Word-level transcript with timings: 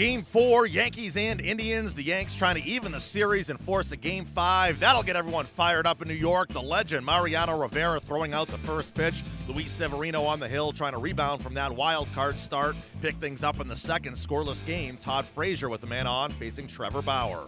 Game 0.00 0.22
four, 0.22 0.64
Yankees 0.64 1.14
and 1.18 1.42
Indians. 1.42 1.92
The 1.92 2.02
Yanks 2.02 2.34
trying 2.34 2.54
to 2.54 2.64
even 2.66 2.90
the 2.90 2.98
series 2.98 3.50
and 3.50 3.60
force 3.60 3.92
a 3.92 3.98
game 3.98 4.24
five. 4.24 4.80
That'll 4.80 5.02
get 5.02 5.14
everyone 5.14 5.44
fired 5.44 5.86
up 5.86 6.00
in 6.00 6.08
New 6.08 6.14
York. 6.14 6.48
The 6.48 6.62
legend, 6.62 7.04
Mariano 7.04 7.60
Rivera, 7.60 8.00
throwing 8.00 8.32
out 8.32 8.48
the 8.48 8.56
first 8.56 8.94
pitch. 8.94 9.22
Luis 9.46 9.70
Severino 9.70 10.22
on 10.22 10.40
the 10.40 10.48
hill 10.48 10.72
trying 10.72 10.92
to 10.92 10.98
rebound 10.98 11.42
from 11.42 11.52
that 11.52 11.70
wild 11.76 12.10
card 12.14 12.38
start. 12.38 12.76
Pick 13.02 13.16
things 13.16 13.44
up 13.44 13.60
in 13.60 13.68
the 13.68 13.76
second 13.76 14.14
scoreless 14.14 14.64
game. 14.64 14.96
Todd 14.96 15.26
Frazier 15.26 15.68
with 15.68 15.82
a 15.82 15.86
man 15.86 16.06
on, 16.06 16.30
facing 16.30 16.66
Trevor 16.66 17.02
Bauer. 17.02 17.46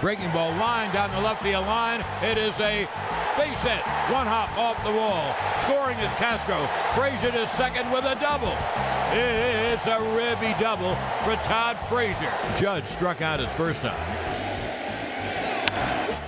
Breaking 0.00 0.30
ball 0.30 0.52
line 0.52 0.94
down 0.94 1.10
the 1.10 1.20
left 1.20 1.42
field 1.42 1.66
line. 1.66 2.04
It 2.22 2.38
is 2.38 2.54
a 2.60 2.86
base 3.36 3.60
hit. 3.62 3.82
One 4.12 4.26
hop 4.26 4.50
off 4.58 4.76
the 4.84 4.92
wall. 4.92 5.34
Scoring 5.64 5.98
is 5.98 6.12
Castro. 6.14 6.66
Frazier 6.94 7.32
to 7.32 7.46
second 7.56 7.90
with 7.90 8.04
a 8.04 8.14
double. 8.20 8.56
It's 9.12 9.86
a 9.86 10.00
ribby 10.16 10.54
double 10.58 10.94
for 11.24 11.36
Todd 11.44 11.76
Frazier. 11.88 12.32
Judge 12.56 12.86
struck 12.86 13.22
out 13.22 13.40
his 13.40 13.48
first 13.50 13.82
time. 13.82 13.96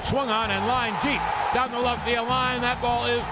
Swung 0.05 0.29
on 0.29 0.51
and 0.51 0.67
line 0.67 0.93
deep 1.03 1.21
down 1.55 1.71
the 1.71 1.79
left 1.79 2.07
field 2.07 2.29
line. 2.29 2.61
That 2.61 2.81
ball 2.83 3.07
is 3.07 3.23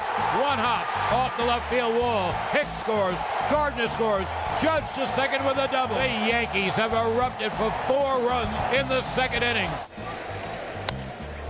one 0.40 0.58
hop 0.58 0.88
off 1.12 1.36
the 1.36 1.44
left 1.44 1.68
field 1.68 1.94
wall. 2.00 2.32
Hicks 2.50 2.72
scores. 2.80 3.16
Gardner 3.50 3.88
scores. 3.88 4.26
Judge 4.60 4.84
to 4.94 5.06
second 5.14 5.44
with 5.44 5.58
a 5.58 5.68
double. 5.68 5.96
The 5.96 6.06
Yankees 6.06 6.72
have 6.74 6.92
erupted 6.92 7.52
for 7.52 7.70
four 7.86 8.20
runs 8.20 8.52
in 8.74 8.88
the 8.88 9.02
second 9.14 9.42
inning. 9.42 9.70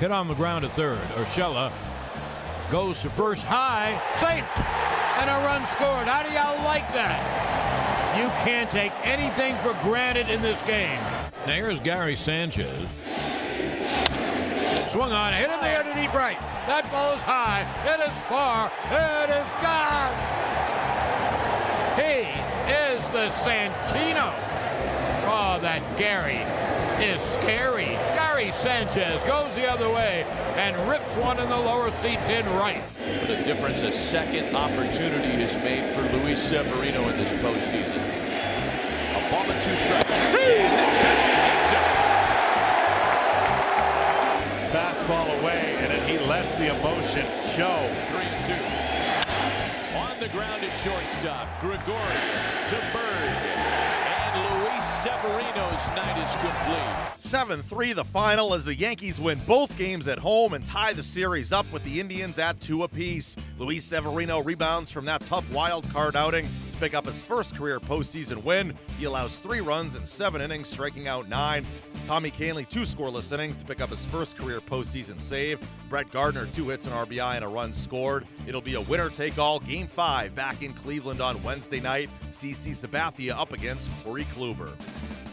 Hit 0.01 0.11
on 0.11 0.27
the 0.27 0.35
ground 0.35 0.65
at 0.65 0.73
third. 0.73 0.99
Urshela 1.15 1.71
goes 2.73 3.03
to 3.03 3.11
first 3.11 3.45
high. 3.45 3.93
Safe. 4.17 4.49
And 5.21 5.29
a 5.29 5.37
run 5.45 5.61
scored. 5.77 6.09
How 6.09 6.23
do 6.25 6.33
y'all 6.33 6.57
like 6.65 6.89
that? 6.97 7.21
You 8.17 8.29
can't 8.49 8.71
take 8.71 8.93
anything 9.05 9.57
for 9.57 9.77
granted 9.85 10.31
in 10.31 10.41
this 10.41 10.59
game. 10.63 10.99
Now 11.47 11.53
here's 11.53 11.81
Gary 11.81 12.17
Sanchez. 12.17 12.89
Swung 14.89 15.13
on, 15.13 15.35
hit 15.35 15.51
in 15.51 15.61
the 15.61 15.69
air 15.69 15.83
to 15.83 15.93
deep 15.93 16.15
right. 16.15 16.41
That 16.65 16.89
ball 16.91 17.13
is 17.13 17.21
high. 17.21 17.69
It 17.85 18.01
is 18.01 18.17
far. 18.25 18.73
It 18.89 19.29
is 19.29 19.49
gone. 19.61 20.17
He 22.01 22.25
is 22.73 23.05
the 23.13 23.29
Sanchino. 23.45 24.33
Oh, 25.29 25.59
that 25.61 25.83
Gary 25.99 26.41
is 27.05 27.21
scary. 27.37 27.99
Gary 28.43 28.55
Sanchez 28.55 29.23
goes 29.25 29.55
the 29.55 29.71
other 29.71 29.89
way 29.89 30.25
and 30.57 30.77
rips 30.91 31.17
one 31.17 31.39
in 31.39 31.49
the 31.49 31.57
lower 31.57 31.93
seats 32.03 32.29
in 32.29 32.45
right. 32.57 32.83
What 33.21 33.31
a 33.31 33.45
difference 33.45 33.83
a 33.83 33.93
second 33.93 34.57
opportunity 34.57 35.31
has 35.45 35.55
made 35.63 35.85
for 35.95 36.03
Luis 36.17 36.43
Severino 36.43 37.09
in 37.09 37.17
this 37.19 37.31
postseason. 37.35 38.03
A 39.15 39.31
ball 39.31 39.49
and 39.49 39.63
two 39.63 39.77
strikes. 39.77 40.11
And 40.11 40.75
this 40.75 40.97
time 40.99 41.19
he 41.23 41.31
hits. 41.47 41.71
Fastball 44.75 45.39
away, 45.41 45.77
and 45.79 45.93
then 45.93 46.09
he 46.09 46.19
lets 46.27 46.57
the 46.57 46.75
emotion 46.75 47.25
show. 47.55 47.89
Three 48.11 48.27
and 48.27 48.45
two. 48.45 49.99
On 49.99 50.19
the 50.19 50.29
ground 50.31 50.65
is 50.65 50.75
shortstop. 50.83 51.47
Gregorius 51.61 52.71
to 52.71 52.81
Bird. 52.93 53.92
Severino's 55.03 55.87
night 55.97 56.19
is 56.19 56.33
complete. 56.41 57.21
7 57.21 57.63
3 57.63 57.93
the 57.93 58.05
final 58.05 58.55
as 58.55 58.65
the 58.65 58.75
Yankees 58.75 59.21
win 59.21 59.41
both 59.47 59.77
games 59.79 60.09
at 60.09 60.19
home 60.19 60.55
and 60.55 60.65
tie 60.67 60.93
the 60.93 61.03
series 61.03 61.53
up 61.53 61.71
with 61.73 61.83
the 61.85 62.01
Indians 62.01 62.39
at 62.39 62.61
two 62.61 62.83
apiece. 62.83 63.37
Luis 63.59 63.85
Severino 63.85 64.43
rebounds 64.43 64.91
from 64.91 65.05
that 65.07 65.23
tough 65.23 65.51
wild 65.53 65.89
card 65.91 66.15
outing 66.15 66.47
pick 66.83 66.95
up 66.95 67.07
his 67.07 67.23
first 67.23 67.55
career 67.55 67.79
postseason 67.79 68.43
win. 68.43 68.77
He 68.99 69.05
allows 69.05 69.39
three 69.39 69.61
runs 69.61 69.95
in 69.95 70.05
seven 70.05 70.41
innings, 70.41 70.67
striking 70.67 71.07
out 71.07 71.29
nine. 71.29 71.65
Tommy 72.07 72.29
Kahnle, 72.29 72.69
two 72.69 72.81
scoreless 72.81 73.33
innings 73.33 73.57
to 73.59 73.65
pick 73.65 73.81
up 73.81 73.91
his 73.91 74.05
first 74.07 74.37
career 74.37 74.61
postseason 74.61 75.21
save. 75.21 75.61
Brett 75.89 76.11
Gardner, 76.11 76.47
two 76.47 76.71
hits, 76.71 76.89
an 76.89 76.93
RBI, 76.93 77.37
and 77.37 77.45
a 77.45 77.49
run 77.49 77.73
scored. 77.73 78.27
It'll 78.49 78.61
be 78.61 78.75
a 78.75 78.81
winner 78.81 79.11
take 79.11 79.39
all 79.39 79.61
game 79.61 79.87
five 79.87 80.35
back 80.35 80.65
in 80.65 80.73
Cleveland 80.75 81.21
on 81.21 81.41
Wednesday 81.45 81.79
night. 81.79 82.11
CC 82.31 82.73
Sabathia 82.73 83.39
up 83.39 83.53
against 83.53 83.89
Corey 84.03 84.25
Kluber. 84.25 84.77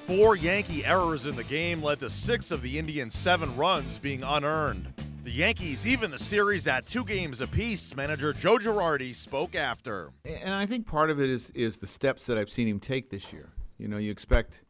Four 0.05 0.35
Yankee 0.35 0.85
errors 0.85 1.25
in 1.25 1.35
the 1.35 1.43
game 1.43 1.81
led 1.81 1.99
to 2.01 2.11
six 2.11 2.51
of 2.51 2.61
the 2.61 2.77
Indians' 2.77 3.15
seven 3.15 3.55
runs 3.57 3.97
being 3.97 4.21
unearned. 4.21 4.93
The 5.29 5.35
Yankees 5.35 5.85
even 5.85 6.09
the 6.09 6.17
series 6.17 6.65
at 6.67 6.87
two 6.87 7.05
games 7.05 7.39
apiece. 7.39 7.95
Manager 7.95 8.33
Joe 8.33 8.57
Girardi 8.57 9.13
spoke 9.13 9.53
after. 9.53 10.11
And 10.25 10.55
I 10.55 10.65
think 10.65 10.87
part 10.87 11.11
of 11.11 11.21
it 11.21 11.29
is 11.29 11.51
is 11.51 11.77
the 11.77 11.85
steps 11.85 12.25
that 12.25 12.35
I've 12.39 12.49
seen 12.49 12.67
him 12.67 12.79
take 12.79 13.11
this 13.11 13.31
year. 13.31 13.51
You 13.77 13.87
know, 13.87 13.97
you 13.97 14.09
expect 14.09 14.63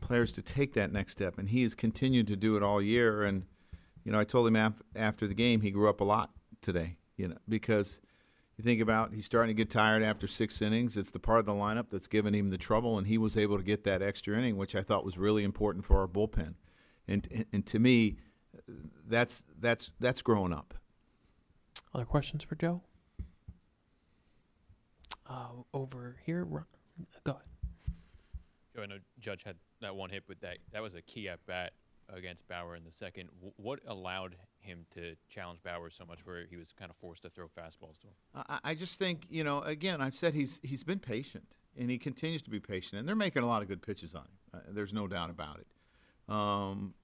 players 0.00 0.32
to 0.32 0.42
take 0.42 0.72
that 0.72 0.90
next 0.90 1.12
step, 1.12 1.38
and 1.38 1.48
he 1.48 1.62
has 1.62 1.76
continued 1.76 2.26
to 2.26 2.34
do 2.34 2.56
it 2.56 2.62
all 2.64 2.82
year. 2.82 3.22
And 3.22 3.44
you 4.02 4.10
know, 4.10 4.18
I 4.18 4.24
told 4.24 4.48
him 4.48 4.56
af- 4.56 4.82
after 4.96 5.28
the 5.28 5.34
game 5.34 5.60
he 5.60 5.70
grew 5.70 5.88
up 5.88 6.00
a 6.00 6.04
lot 6.04 6.30
today. 6.60 6.96
You 7.16 7.28
know, 7.28 7.38
because 7.48 8.00
you 8.58 8.64
think 8.64 8.80
about 8.80 9.14
he's 9.14 9.26
starting 9.26 9.54
to 9.54 9.62
get 9.62 9.70
tired 9.70 10.02
after 10.02 10.26
six 10.26 10.60
innings. 10.60 10.96
It's 10.96 11.12
the 11.12 11.20
part 11.20 11.38
of 11.38 11.46
the 11.46 11.52
lineup 11.52 11.88
that's 11.88 12.08
given 12.08 12.34
him 12.34 12.50
the 12.50 12.58
trouble, 12.58 12.98
and 12.98 13.06
he 13.06 13.16
was 13.16 13.36
able 13.36 13.58
to 13.58 13.64
get 13.64 13.84
that 13.84 14.02
extra 14.02 14.36
inning, 14.36 14.56
which 14.56 14.74
I 14.74 14.82
thought 14.82 15.04
was 15.04 15.18
really 15.18 15.44
important 15.44 15.84
for 15.84 16.00
our 16.00 16.08
bullpen. 16.08 16.54
And, 17.06 17.46
and 17.52 17.64
to 17.66 17.78
me, 17.78 18.16
that's 19.10 19.42
that's 19.60 19.90
that's 20.00 20.22
growing 20.22 20.52
up. 20.52 20.74
Other 21.92 22.04
questions 22.04 22.44
for 22.44 22.54
Joe? 22.54 22.82
Uh, 25.26 25.48
over 25.74 26.16
here, 26.24 26.44
Ron- 26.44 26.64
go 27.24 27.32
ahead. 27.32 27.42
Joe, 28.74 28.82
I 28.82 28.86
know 28.86 28.98
Judge 29.20 29.42
had 29.44 29.56
that 29.80 29.94
one 29.94 30.10
hit, 30.10 30.24
but 30.26 30.40
that 30.40 30.58
that 30.72 30.82
was 30.82 30.94
a 30.94 31.02
key 31.02 31.28
at 31.28 31.44
bat 31.46 31.72
against 32.08 32.48
Bauer 32.48 32.74
in 32.76 32.84
the 32.84 32.90
second. 32.92 33.28
W- 33.36 33.52
what 33.56 33.80
allowed 33.86 34.36
him 34.60 34.86
to 34.90 35.14
challenge 35.28 35.62
Bauer 35.62 35.90
so 35.90 36.04
much, 36.04 36.20
where 36.24 36.46
he 36.48 36.56
was 36.56 36.72
kind 36.72 36.90
of 36.90 36.96
forced 36.96 37.22
to 37.22 37.30
throw 37.30 37.46
fastballs 37.46 38.00
to 38.00 38.08
him? 38.08 38.14
I, 38.34 38.58
I 38.64 38.74
just 38.74 38.98
think 38.98 39.26
you 39.30 39.44
know. 39.44 39.60
Again, 39.62 40.00
I've 40.00 40.14
said 40.16 40.34
he's 40.34 40.60
he's 40.62 40.82
been 40.84 40.98
patient, 40.98 41.44
and 41.76 41.90
he 41.90 41.98
continues 41.98 42.42
to 42.42 42.50
be 42.50 42.60
patient, 42.60 43.00
and 43.00 43.08
they're 43.08 43.16
making 43.16 43.42
a 43.42 43.46
lot 43.46 43.62
of 43.62 43.68
good 43.68 43.82
pitches 43.82 44.14
on 44.14 44.22
him. 44.22 44.28
Uh, 44.54 44.58
there's 44.70 44.92
no 44.92 45.06
doubt 45.06 45.30
about 45.30 45.58
it. 45.60 45.66
Um, 46.32 46.94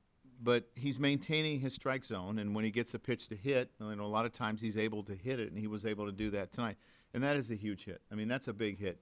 but 0.43 0.69
he's 0.75 0.99
maintaining 0.99 1.61
his 1.61 1.75
strike 1.75 2.05
zone, 2.05 2.39
and 2.39 2.55
when 2.55 2.65
he 2.65 2.71
gets 2.71 2.95
a 2.95 2.99
pitch 2.99 3.29
to 3.29 3.37
hit, 3.37 3.71
you 3.81 3.95
know, 3.95 4.05
a 4.05 4.07
lot 4.07 4.27
of 4.27 4.33
times 4.33 4.61
he's 4.61 4.77
able 4.77 5.03
to 5.05 5.15
hit 5.15 5.41
it, 5.41 5.51
and 5.51 5.59
he 5.59 5.67
was 5.67 5.85
able 5.85 6.07
to 6.07 6.13
do 6.13 6.31
that 6.31 6.53
tonight. 6.53 6.77
And 7.15 7.23
that 7.23 7.37
is 7.37 7.51
a 7.51 7.55
huge 7.55 7.85
hit. 7.85 8.01
I 8.13 8.15
mean, 8.15 8.29
that's 8.29 8.49
a 8.49 8.53
big 8.53 8.79
hit. 8.79 9.01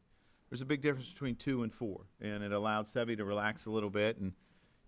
There's 0.48 0.60
a 0.60 0.66
big 0.66 0.82
difference 0.82 1.10
between 1.10 1.36
two 1.36 1.62
and 1.62 1.72
four, 1.72 2.02
and 2.20 2.44
it 2.44 2.52
allowed 2.52 2.86
Sevy 2.86 3.16
to 3.16 3.24
relax 3.24 3.66
a 3.66 3.70
little 3.70 3.90
bit. 3.90 4.18
And 4.18 4.32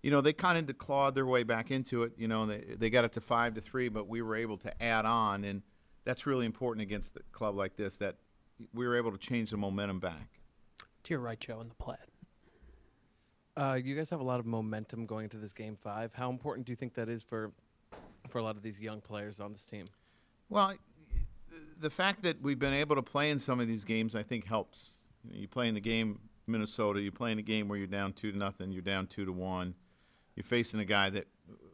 you 0.03 0.11
know, 0.11 0.21
they 0.21 0.33
kind 0.33 0.71
of 0.71 0.79
clawed 0.79 1.15
their 1.15 1.27
way 1.27 1.43
back 1.43 1.71
into 1.71 2.05
it. 2.05 2.13
You 2.17 2.29
know, 2.29 2.47
they 2.47 2.59
they 2.79 2.91
got 2.91 3.05
it 3.05 3.13
to 3.13 3.21
five 3.21 3.55
to 3.55 3.61
three, 3.61 3.89
but 3.89 4.09
we 4.09 4.23
were 4.23 4.37
able 4.37 4.59
to 4.59 4.83
add 4.83 5.05
on, 5.05 5.43
and 5.43 5.63
that's 6.05 6.27
really 6.27 6.47
important 6.47 6.83
against 6.83 7.17
a 7.17 7.23
club 7.33 7.57
like 7.57 7.77
this 7.77 7.97
that 7.97 8.17
we 8.73 8.87
were 8.87 8.97
able 8.97 9.11
to 9.11 9.19
change 9.19 9.51
the 9.51 9.57
momentum 9.57 9.99
back. 9.99 10.41
To 11.05 11.15
your 11.15 11.21
right, 11.21 11.39
Joe, 11.39 11.61
in 11.61 11.69
the 11.69 11.75
plaid. 11.75 11.99
Uh, 13.57 13.79
you 13.83 13.97
guys 13.97 14.11
have 14.11 14.21
a 14.21 14.25
lot 14.25 14.39
of 14.39 14.47
momentum 14.47 15.07
going 15.07 15.25
into 15.25 15.39
this 15.39 15.53
game 15.53 15.77
five. 15.77 16.13
How 16.15 16.29
important 16.31 16.67
do 16.67 16.73
you 16.73 16.77
think 16.77 16.95
that 16.95 17.09
is 17.09 17.23
for 17.23 17.53
for 18.29 18.39
a 18.39 18.43
lot 18.43 18.57
of 18.57 18.63
these 18.63 18.81
young 18.81 19.01
players 19.01 19.41
on 19.41 19.53
this 19.53 19.65
team? 19.65 19.87
Well, 20.49 20.75
the 21.79 21.91
fact 21.91 22.23
that 22.23 22.43
we've 22.43 22.59
been 22.59 22.75
able 22.75 22.97
to 22.97 23.03
play 23.03 23.31
in 23.31 23.39
some 23.39 23.61
of 23.61 23.67
these 23.67 23.85
games, 23.85 24.15
I 24.15 24.23
think, 24.23 24.47
helps. 24.47 24.91
You, 25.31 25.49
play 25.49 25.69
in 25.69 25.75
the 25.75 25.81
game 25.81 26.21
Minnesota, 26.47 27.01
you 27.01 27.11
play 27.11 27.33
in 27.33 27.39
a 27.39 27.43
game 27.43 27.69
where 27.69 27.79
you're 27.79 27.87
down 27.87 28.13
two 28.13 28.31
to 28.31 28.39
nothing, 28.39 28.71
you're 28.73 28.83
down 28.83 29.07
two 29.07 29.25
to 29.25 29.33
one. 29.33 29.75
You're 30.35 30.45
facing 30.45 30.81
a 30.81 30.85
guy 30.85 31.11
that 31.11 31.27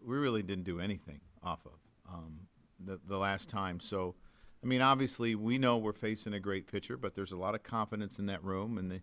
we 0.05 0.17
really 0.17 0.43
didn't 0.43 0.65
do 0.65 0.81
anything 0.81 1.21
off 1.43 1.67
of 1.67 1.79
um, 2.09 2.41
the 2.79 3.01
the 3.07 3.19
last 3.19 3.49
time. 3.49 3.81
So, 3.81 4.15
I 4.63 4.67
mean, 4.67 4.81
obviously, 4.81 5.35
we 5.35 5.59
know 5.59 5.79
we're 5.79 5.93
facing 5.93 6.33
a 6.33 6.41
great 6.41 6.71
pitcher, 6.71 6.97
but 6.97 7.15
there's 7.15 7.33
a 7.33 7.37
lot 7.37 7.55
of 7.55 7.65
confidence 7.65 8.19
in 8.19 8.27
that 8.27 8.43
room, 8.45 8.79
and 8.79 8.91
they 8.91 9.03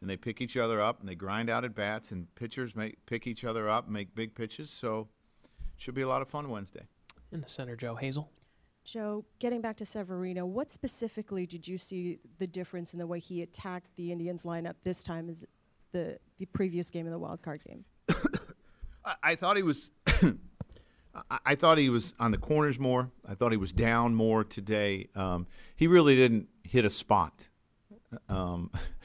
and 0.00 0.08
they 0.08 0.16
pick 0.16 0.40
each 0.40 0.56
other 0.56 0.80
up 0.80 1.00
and 1.00 1.08
they 1.08 1.14
grind 1.14 1.50
out 1.50 1.64
at 1.64 1.74
bats, 1.74 2.10
and 2.10 2.32
pitchers 2.34 2.74
make 2.76 3.04
pick 3.06 3.26
each 3.26 3.44
other 3.44 3.68
up, 3.68 3.84
and 3.84 3.94
make 3.94 4.14
big 4.14 4.34
pitches. 4.34 4.70
So, 4.70 5.08
should 5.76 5.94
be 5.94 6.02
a 6.02 6.08
lot 6.08 6.22
of 6.22 6.28
fun 6.28 6.48
Wednesday. 6.48 6.86
In 7.32 7.40
the 7.40 7.48
center, 7.48 7.76
Joe 7.76 7.94
Hazel. 7.94 8.30
Joe, 8.84 9.24
getting 9.38 9.60
back 9.60 9.76
to 9.76 9.84
Severino, 9.84 10.46
what 10.46 10.70
specifically 10.70 11.46
did 11.46 11.68
you 11.68 11.76
see 11.76 12.18
the 12.38 12.46
difference 12.46 12.94
in 12.94 12.98
the 12.98 13.06
way 13.06 13.18
he 13.18 13.42
attacked 13.42 13.94
the 13.96 14.10
Indians 14.12 14.44
lineup 14.44 14.74
this 14.82 15.02
time 15.02 15.28
as 15.28 15.44
the 15.92 16.18
the 16.38 16.46
previous 16.46 16.88
game 16.90 17.06
in 17.06 17.12
the 17.12 17.18
wild 17.18 17.42
card 17.42 17.62
game? 17.64 17.84
I, 19.04 19.14
I 19.22 19.34
thought 19.34 19.56
he 19.56 19.62
was. 19.62 19.90
I, 21.14 21.38
I 21.44 21.54
thought 21.54 21.78
he 21.78 21.90
was 21.90 22.14
on 22.18 22.30
the 22.30 22.38
corners 22.38 22.78
more. 22.78 23.10
I 23.28 23.34
thought 23.34 23.50
he 23.50 23.58
was 23.58 23.72
down 23.72 24.14
more 24.14 24.44
today. 24.44 25.08
Um, 25.14 25.46
he 25.76 25.86
really 25.86 26.14
didn't 26.16 26.48
hit 26.62 26.84
a 26.84 26.90
spot. 26.90 27.48
Um, 28.28 28.70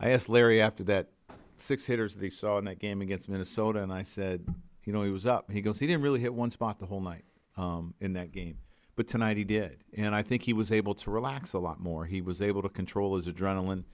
I 0.00 0.08
asked 0.10 0.30
Larry 0.30 0.62
after 0.62 0.82
that 0.84 1.08
six 1.56 1.84
hitters 1.84 2.16
that 2.16 2.24
he 2.24 2.30
saw 2.30 2.56
in 2.56 2.64
that 2.64 2.78
game 2.78 3.02
against 3.02 3.28
Minnesota, 3.28 3.82
and 3.82 3.92
I 3.92 4.02
said, 4.02 4.46
you 4.84 4.94
know, 4.94 5.02
he 5.02 5.10
was 5.10 5.26
up. 5.26 5.50
He 5.50 5.60
goes, 5.60 5.78
he 5.78 5.86
didn't 5.86 6.02
really 6.02 6.20
hit 6.20 6.32
one 6.32 6.50
spot 6.50 6.78
the 6.78 6.86
whole 6.86 7.02
night 7.02 7.24
um, 7.58 7.92
in 8.00 8.14
that 8.14 8.32
game, 8.32 8.56
but 8.96 9.06
tonight 9.06 9.36
he 9.36 9.44
did, 9.44 9.84
and 9.94 10.14
I 10.14 10.22
think 10.22 10.44
he 10.44 10.54
was 10.54 10.72
able 10.72 10.94
to 10.94 11.10
relax 11.10 11.52
a 11.52 11.58
lot 11.58 11.80
more. 11.80 12.06
He 12.06 12.22
was 12.22 12.40
able 12.40 12.62
to 12.62 12.70
control 12.70 13.14
his 13.16 13.26
adrenaline. 13.26 13.84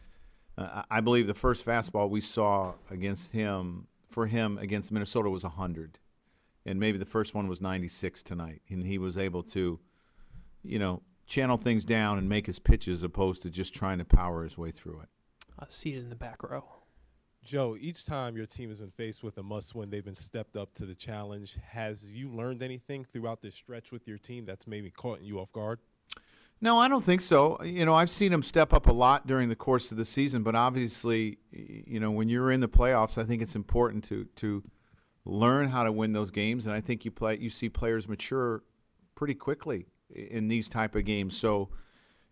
Uh, 0.57 0.83
I 0.89 1.01
believe 1.01 1.27
the 1.27 1.35
first 1.35 1.67
fastball 1.67 2.09
we 2.09 2.21
saw 2.21 2.75
against 2.89 3.33
him 3.33 3.89
for 4.09 4.29
him 4.29 4.59
against 4.59 4.93
Minnesota 4.93 5.29
was 5.29 5.43
100, 5.43 5.99
and 6.65 6.79
maybe 6.79 6.99
the 6.99 7.05
first 7.05 7.35
one 7.35 7.49
was 7.49 7.61
96 7.61 8.23
tonight, 8.23 8.63
and 8.69 8.87
he 8.87 8.97
was 8.97 9.19
able 9.19 9.43
to, 9.43 9.81
you 10.63 10.79
know, 10.79 11.03
channel 11.27 11.57
things 11.57 11.85
down 11.85 12.17
and 12.17 12.29
make 12.29 12.47
his 12.47 12.61
pitches 12.61 13.03
opposed 13.03 13.43
to 13.43 13.51
just 13.51 13.75
trying 13.75 13.99
to 13.99 14.05
power 14.05 14.45
his 14.45 14.57
way 14.57 14.71
through 14.71 15.01
it. 15.01 15.09
Uh, 15.59 15.65
seated 15.69 16.03
in 16.03 16.11
the 16.11 16.17
back 16.17 16.43
row. 16.43 16.65
Joe, 17.43 17.77
each 17.81 18.05
time 18.05 18.37
your 18.37 18.45
team 18.45 18.71
has 18.71 18.81
been 18.81 18.91
faced 18.91 19.23
with 19.23 19.39
a 19.39 19.43
must 19.43 19.75
win, 19.75 19.89
they've 19.89 20.05
been 20.05 20.15
stepped 20.15 20.57
up 20.57 20.75
to 20.75 20.85
the 20.85 20.95
challenge. 20.95 21.57
Has 21.71 22.05
you 22.05 22.29
learned 22.29 22.63
anything 22.63 23.05
throughout 23.05 23.41
this 23.41 23.55
stretch 23.55 23.93
with 23.93 24.09
your 24.09 24.19
team 24.19 24.45
that's 24.45 24.67
maybe 24.67 24.91
caught 24.91 25.23
you 25.23 25.39
off 25.39 25.53
guard? 25.53 25.79
No, 26.61 26.79
I 26.79 26.89
don't 26.89 27.05
think 27.05 27.21
so. 27.21 27.63
You 27.63 27.85
know, 27.85 27.95
I've 27.95 28.11
seen 28.11 28.33
them 28.33 28.43
step 28.43 28.73
up 28.73 28.87
a 28.87 28.93
lot 28.93 29.27
during 29.27 29.49
the 29.49 29.57
course 29.57 29.93
of 29.93 29.99
the 29.99 30.05
season, 30.05 30.43
but 30.43 30.55
obviously, 30.55 31.39
you 31.53 32.01
know, 32.01 32.11
when 32.11 32.29
you're 32.29 32.51
in 32.51 32.61
the 32.61 32.69
playoffs, 32.69 33.17
I 33.17 33.25
think 33.25 33.43
it's 33.43 33.55
important 33.55 34.05
to 34.05 34.25
to 34.37 34.63
learn 35.25 35.69
how 35.69 35.85
to 35.85 35.93
win 35.93 36.13
those 36.13 36.31
games, 36.31 36.67
and 36.67 36.75
I 36.75 36.81
think 36.81 37.05
you 37.05 37.11
play 37.11 37.39
you 37.39 37.51
see 37.51 37.69
players 37.69 38.09
mature 38.09 38.63
pretty 39.15 39.35
quickly 39.35 39.87
in 40.15 40.49
these 40.49 40.69
type 40.69 40.95
of 40.95 41.05
games. 41.05 41.37
So, 41.37 41.69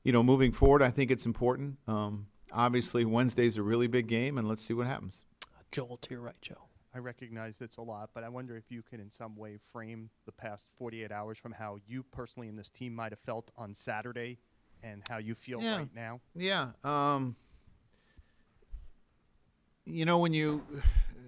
you 0.02 0.12
know, 0.12 0.22
moving 0.22 0.52
forward, 0.52 0.82
I 0.82 0.90
think 0.90 1.10
it's 1.10 1.26
important. 1.26 1.78
Um, 1.86 2.26
obviously, 2.54 3.04
Wednesday's 3.04 3.56
a 3.56 3.62
really 3.62 3.86
big 3.86 4.06
game, 4.06 4.38
and 4.38 4.48
let's 4.48 4.62
see 4.62 4.72
what 4.74 4.86
happens. 4.86 5.24
Joel, 5.72 5.96
to 5.98 6.10
your 6.10 6.20
right, 6.20 6.40
Joe. 6.40 6.68
I 6.94 6.98
recognize 6.98 7.60
it's 7.60 7.76
a 7.76 7.82
lot, 7.82 8.10
but 8.14 8.22
I 8.22 8.28
wonder 8.28 8.56
if 8.56 8.70
you 8.70 8.82
could, 8.82 9.00
in 9.00 9.10
some 9.10 9.34
way, 9.36 9.58
frame 9.72 10.10
the 10.26 10.32
past 10.32 10.68
48 10.78 11.10
hours 11.10 11.38
from 11.38 11.52
how 11.52 11.78
you 11.88 12.04
personally 12.04 12.46
and 12.48 12.56
this 12.56 12.70
team 12.70 12.94
might 12.94 13.10
have 13.10 13.18
felt 13.18 13.50
on 13.58 13.74
Saturday 13.74 14.38
and 14.82 15.02
how 15.10 15.18
you 15.18 15.34
feel 15.34 15.60
Yeah. 15.60 15.78
right 15.78 15.94
now. 15.94 16.20
Yeah. 16.36 16.68
Um, 16.84 17.34
you 19.84 20.04
know 20.04 20.18
when 20.18 20.32
you 20.32 20.64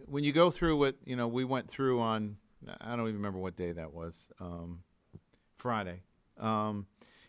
when 0.07 0.25
you 0.25 0.33
go 0.33 0.51
through 0.51 0.79
what 0.79 0.97
you 1.05 1.17
know 1.17 1.29
we 1.29 1.45
went 1.45 1.69
through 1.69 2.01
on 2.01 2.37
I 2.81 2.91
don't 2.97 3.03
even 3.09 3.17
remember 3.17 3.39
what 3.39 3.55
day 3.57 3.73
that 3.73 3.93
was 3.93 4.29
um, 4.41 4.81
Friday. 5.57 6.03
Um, 6.39 6.87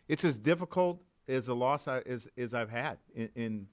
it's 0.07 0.23
as 0.23 0.37
difficult 0.37 1.01
as 1.27 1.47
a 1.47 1.53
loss 1.53 1.87
I, 1.87 1.99
as 1.99 2.27
as 2.37 2.53
I've 2.53 2.69
had 2.69 2.97
in, 3.13 3.29
in 3.35 3.67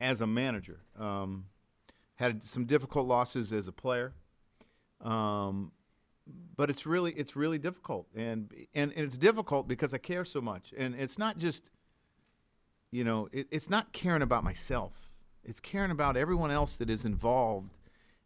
as 0.00 0.20
a 0.20 0.26
manager. 0.26 0.80
Um, 0.98 1.46
had 2.16 2.42
some 2.42 2.64
difficult 2.64 3.06
losses 3.06 3.52
as 3.52 3.68
a 3.68 3.72
player. 3.72 4.12
Um, 5.00 5.72
but 6.56 6.68
it's 6.68 6.84
really 6.84 7.12
it's 7.12 7.36
really 7.36 7.58
difficult 7.58 8.06
and, 8.14 8.52
and 8.74 8.92
and 8.92 9.06
it's 9.06 9.16
difficult 9.16 9.66
because 9.66 9.94
I 9.94 9.98
care 9.98 10.26
so 10.26 10.42
much 10.42 10.74
and 10.76 10.94
it's 10.94 11.16
not 11.16 11.38
just 11.38 11.70
you 12.90 13.04
know, 13.04 13.28
it, 13.32 13.46
it's 13.50 13.68
not 13.68 13.92
caring 13.92 14.22
about 14.22 14.44
myself. 14.44 15.14
It's 15.44 15.60
caring 15.60 15.90
about 15.90 16.16
everyone 16.16 16.50
else 16.50 16.76
that 16.76 16.90
is 16.90 17.04
involved 17.04 17.74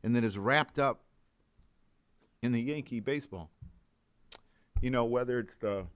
and 0.02 0.14
that 0.16 0.24
is 0.24 0.38
wrapped 0.38 0.78
up 0.78 1.00
in 2.42 2.52
the 2.52 2.60
Yankee 2.60 3.00
baseball. 3.00 3.50
You 4.80 4.90
know, 4.90 5.04
whether 5.04 5.38
it's 5.38 5.56
the 5.56 5.86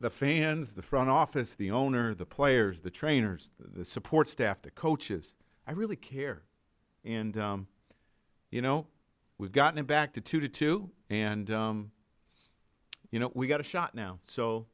the 0.00 0.10
fans, 0.10 0.72
the 0.74 0.82
front 0.82 1.10
office, 1.10 1.54
the 1.54 1.70
owner, 1.70 2.14
the 2.14 2.26
players, 2.26 2.80
the 2.80 2.90
trainers, 2.90 3.50
the, 3.58 3.80
the 3.80 3.84
support 3.84 4.28
staff, 4.28 4.62
the 4.62 4.70
coaches. 4.70 5.34
I 5.66 5.72
really 5.72 5.96
care, 5.96 6.42
and 7.04 7.36
um, 7.38 7.66
you 8.50 8.62
know, 8.62 8.86
we've 9.38 9.52
gotten 9.52 9.78
it 9.78 9.86
back 9.86 10.12
to 10.14 10.20
two 10.20 10.40
to 10.40 10.48
two, 10.48 10.90
and 11.10 11.50
um, 11.50 11.92
you 13.10 13.18
know, 13.20 13.30
we 13.34 13.46
got 13.46 13.60
a 13.60 13.64
shot 13.64 13.94
now. 13.94 14.18
So 14.26 14.66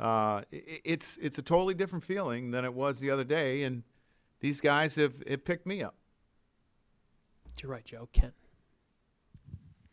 uh, 0.00 0.04
i- 0.04 0.44
i- 0.52 0.80
it's 0.84 1.16
it's 1.18 1.38
a 1.38 1.42
totally 1.42 1.74
different 1.74 2.04
feeling 2.04 2.50
than 2.52 2.64
it 2.64 2.72
was 2.74 3.00
the 3.00 3.10
other 3.10 3.24
day, 3.24 3.64
and 3.64 3.82
these 4.40 4.60
guys 4.60 4.94
have 4.96 5.14
it 5.26 5.44
picked 5.44 5.66
me 5.66 5.82
up. 5.82 5.96
To 7.56 7.62
your 7.64 7.72
right, 7.72 7.84
Joe. 7.84 8.08
Kent. 8.12 8.34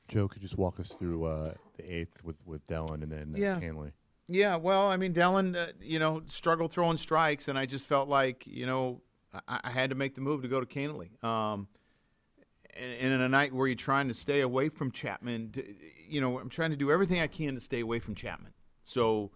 Joe, 0.08 0.28
could 0.28 0.42
you 0.42 0.48
just 0.48 0.58
walk 0.58 0.80
us 0.80 0.90
through 0.90 1.26
uh, 1.26 1.54
the 1.78 1.96
eighth 1.96 2.24
with 2.24 2.36
with 2.46 2.66
Dellin 2.68 3.02
and 3.04 3.12
then 3.12 3.34
uh, 3.36 3.40
Yeah. 3.40 3.60
Kahnle? 3.60 3.92
Yeah, 4.34 4.56
well, 4.56 4.88
I 4.88 4.96
mean, 4.96 5.14
Dellin, 5.14 5.58
uh, 5.58 5.74
you 5.82 6.00
know, 6.00 6.22
struggled 6.28 6.72
throwing 6.72 6.96
strikes, 6.96 7.50
and 7.50 7.58
I 7.58 7.66
just 7.66 7.86
felt 7.86 8.08
like, 8.08 8.48
you 8.48 8.66
know, 8.66 9.02
I, 9.46 9.60
I 9.66 9.70
had 9.72 9.90
to 9.90 9.96
make 9.96 10.16
the 10.16 10.22
move 10.22 10.42
to 10.44 10.48
go 10.48 10.62
to 10.62 10.66
Kahnle. 10.66 11.22
Um, 11.22 11.68
and, 12.74 12.94
and 13.02 13.14
in 13.14 13.22
a 13.22 13.28
night 13.28 13.54
where 13.54 13.68
you're 13.68 13.76
trying 13.76 14.08
to 14.08 14.14
stay 14.14 14.40
away 14.40 14.70
from 14.70 14.90
Chapman, 14.90 15.52
to, 15.52 15.76
you 16.08 16.22
know, 16.22 16.40
I'm 16.40 16.48
trying 16.48 16.72
to 16.72 16.78
do 16.78 16.92
everything 16.92 17.20
I 17.20 17.28
can 17.28 17.56
to 17.56 17.62
stay 17.62 17.82
away 17.82 18.00
from 18.00 18.16
Chapman. 18.16 18.54
So 18.84 19.32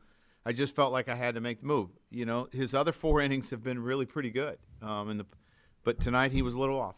I 0.46 0.54
just 0.54 0.74
felt 0.74 0.94
like 0.94 1.10
I 1.10 1.16
had 1.16 1.36
to 1.36 1.42
make 1.42 1.60
the 1.60 1.68
move. 1.68 1.90
You 2.10 2.26
know, 2.26 2.48
his 2.54 2.74
other 2.74 2.94
four 2.94 3.20
innings 3.26 3.50
have 3.50 3.62
been 3.62 3.84
really 3.84 4.06
pretty 4.06 4.30
good. 4.30 4.58
Um, 4.82 5.10
and 5.10 5.20
the, 5.20 5.26
but 5.84 6.00
tonight 6.00 6.32
he 6.32 6.42
was 6.42 6.54
a 6.54 6.60
little 6.60 6.80
off. 6.80 6.96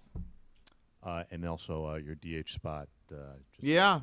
Uh, 1.01 1.23
and 1.31 1.43
also 1.47 1.87
uh, 1.87 1.95
your 1.95 2.13
DH 2.13 2.49
spot. 2.51 2.89
Uh, 3.11 3.37
just 3.51 3.63
Yeah. 3.63 4.01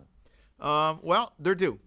Um, 0.59 0.99
well, 1.03 1.33
they're 1.39 1.55
due. 1.55 1.79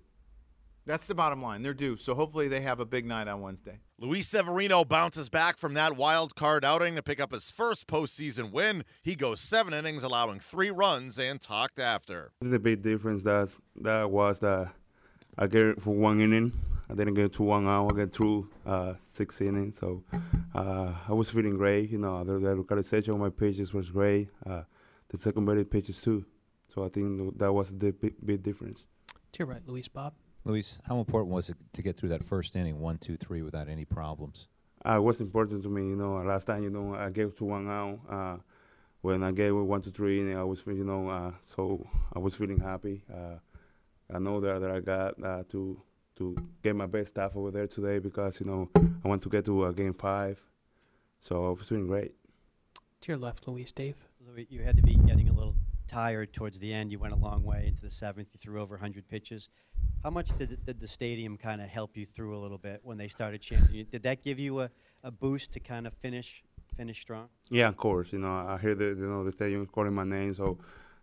That's 0.87 1.05
the 1.05 1.15
bottom 1.15 1.41
line. 1.41 1.63
They're 1.63 1.73
due. 1.73 1.97
So 1.97 2.15
hopefully 2.15 2.47
they 2.47 2.61
have 2.61 2.79
a 2.79 2.85
big 2.85 3.05
night 3.05 3.27
on 3.27 3.41
Wednesday. 3.41 3.79
Luis 3.99 4.25
Severino 4.27 4.85
bounces 4.85 5.27
back 5.27 5.57
from 5.57 5.73
that 5.73 5.97
wild 5.97 6.33
card 6.35 6.63
outing 6.63 6.95
to 6.95 7.03
pick 7.03 7.19
up 7.19 7.33
his 7.33 7.51
first 7.51 7.87
postseason 7.87 8.51
win. 8.51 8.85
He 9.03 9.15
goes 9.15 9.41
seven 9.41 9.73
innings, 9.73 10.03
allowing 10.03 10.39
three 10.39 10.71
runs, 10.71 11.19
and 11.19 11.41
talked 11.41 11.77
after. 11.77 12.31
The 12.39 12.57
big 12.57 12.81
difference 12.81 13.23
that 13.23 13.49
that 13.81 14.09
was 14.09 14.39
that 14.39 14.71
I 15.37 15.47
get 15.47 15.63
it 15.63 15.81
for 15.81 15.93
one 15.93 16.21
inning. 16.21 16.53
I 16.89 16.93
didn't 16.93 17.15
get 17.15 17.33
to 17.33 17.43
one 17.43 17.67
out. 17.67 17.91
I 17.91 17.97
get 17.97 18.13
through 18.13 18.49
uh, 18.65 18.93
six 19.13 19.41
innings, 19.41 19.77
so 19.81 20.03
uh, 20.55 20.93
I 21.05 21.11
was 21.11 21.29
feeling 21.29 21.57
great. 21.57 21.89
You 21.89 21.97
know, 21.97 22.23
the, 22.23 22.39
the 22.39 22.55
localization 22.55 23.13
of 23.13 23.19
my 23.19 23.29
pitches 23.29 23.73
was 23.73 23.89
great. 23.89 24.29
Uh, 24.45 24.61
the 25.09 25.17
secondary 25.17 25.65
pitches 25.65 26.01
too. 26.01 26.25
So 26.73 26.85
I 26.85 26.89
think 26.89 27.37
that 27.39 27.51
was 27.51 27.77
the 27.77 27.91
big, 27.91 28.15
big 28.25 28.41
difference. 28.41 28.85
To 29.33 29.39
your 29.39 29.47
right, 29.47 29.61
Luis 29.67 29.89
Bob. 29.89 30.13
Luis, 30.47 30.79
how 30.87 30.97
important 30.99 31.33
was 31.33 31.49
it 31.49 31.57
to 31.73 31.81
get 31.81 31.97
through 31.97 32.07
that 32.07 32.23
first 32.23 32.55
inning, 32.55 32.79
one, 32.79 32.97
two, 32.97 33.17
three, 33.17 33.41
without 33.41 33.67
any 33.67 33.83
problems? 33.83 34.47
Uh, 34.87 34.95
it 34.95 35.01
was 35.01 35.19
important 35.19 35.61
to 35.63 35.69
me. 35.69 35.89
You 35.89 35.97
know, 35.97 36.15
last 36.15 36.45
time, 36.45 36.63
you 36.63 36.69
know, 36.69 36.95
I 36.95 37.09
gave 37.09 37.35
to 37.39 37.43
one 37.43 37.69
out. 37.69 37.99
Uh, 38.09 38.37
when 39.01 39.23
I 39.23 39.31
gave 39.31 39.51
it 39.51 39.61
one 39.61 39.81
to 39.81 39.91
three 39.91 40.21
inning, 40.21 40.37
I 40.37 40.45
was, 40.45 40.63
you 40.65 40.85
know, 40.85 41.09
uh, 41.09 41.31
so 41.45 41.85
I 42.13 42.19
was 42.19 42.33
feeling 42.33 42.61
happy. 42.61 43.03
Uh, 43.13 43.39
I 44.13 44.19
know 44.19 44.39
that, 44.39 44.61
that 44.61 44.71
I 44.71 44.79
got 44.79 45.21
uh, 45.21 45.43
to 45.51 45.81
to 46.15 46.35
get 46.63 46.75
my 46.75 46.87
best 46.87 47.09
stuff 47.09 47.35
over 47.35 47.51
there 47.51 47.67
today 47.67 47.99
because 47.99 48.39
you 48.39 48.47
know 48.47 48.69
I 49.03 49.07
want 49.07 49.21
to 49.23 49.29
get 49.29 49.45
to 49.45 49.65
uh, 49.65 49.71
game 49.71 49.93
five. 49.93 50.41
So 51.19 51.45
I 51.45 51.49
was 51.49 51.67
feeling 51.67 51.87
great. 51.87 52.13
To 53.01 53.07
your 53.09 53.17
left, 53.17 53.47
Luis 53.47 53.71
Dave. 53.71 53.97
Louis, 54.25 54.47
you 54.49 54.63
had 54.63 54.77
to 54.77 54.81
be 54.81 54.95
getting 54.95 55.29
a 55.29 55.33
little 55.33 55.55
tired 55.87 56.33
towards 56.33 56.59
the 56.59 56.73
end. 56.73 56.91
You 56.91 56.99
went 56.99 57.13
a 57.13 57.17
long 57.17 57.43
way 57.43 57.65
into 57.67 57.81
the 57.81 57.91
seventh. 57.91 58.29
You 58.33 58.39
threw 58.39 58.61
over 58.61 58.75
100 58.75 59.07
pitches. 59.07 59.49
How 60.03 60.09
much 60.09 60.37
did, 60.37 60.65
did 60.65 60.79
the 60.79 60.87
stadium 60.87 61.37
kind 61.37 61.61
of 61.61 61.69
help 61.69 61.97
you 61.97 62.05
through 62.05 62.37
a 62.37 62.39
little 62.39 62.57
bit 62.57 62.81
when 62.83 62.97
they 62.97 63.07
started 63.07 63.41
chanting? 63.41 63.75
you? 63.75 63.83
Did 63.83 64.03
that 64.03 64.23
give 64.23 64.39
you 64.39 64.61
a, 64.61 64.69
a 65.03 65.11
boost 65.11 65.51
to 65.53 65.59
kind 65.59 65.87
of 65.87 65.93
finish 65.93 66.43
finish 66.75 67.01
strong? 67.01 67.29
Yeah, 67.49 67.67
of 67.67 67.77
course. 67.77 68.13
You 68.13 68.19
know, 68.19 68.31
I 68.31 68.57
hear 68.57 68.75
the 68.75 68.85
you 68.85 69.07
know 69.07 69.23
the 69.23 69.31
stadium 69.31 69.65
calling 69.65 69.93
my 69.93 70.03
name, 70.03 70.33
so 70.33 70.59